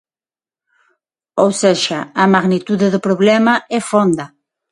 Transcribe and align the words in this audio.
Ou 1.43 1.49
sexa, 1.61 1.99
a 2.23 2.25
magnitude 2.33 2.87
do 2.93 3.03
problema 3.07 3.53
é 3.77 3.79
fonda. 3.89 4.25